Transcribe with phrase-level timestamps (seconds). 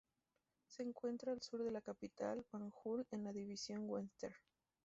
[0.65, 4.33] Se encuentra al sur de la capital, Banjul, en la División Western.